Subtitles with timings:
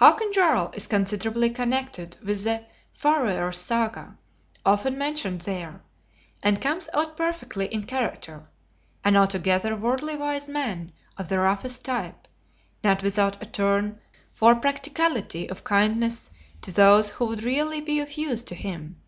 [0.00, 4.16] Hakon Jarl is considerably connected with the Faroer Saga
[4.66, 5.80] often mentioned there,
[6.42, 8.42] and comes out perfectly in character;
[9.04, 12.26] an altogether worldly wise man of the roughest type,
[12.82, 14.00] not without a turn
[14.32, 16.32] for practicality of kindness
[16.62, 19.00] to those who would really be of use to him.